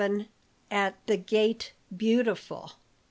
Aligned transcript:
AT 0.71 0.95
THE 1.05 1.15
GATE 1.17 1.73
BEAUTIFUL. 1.95 2.71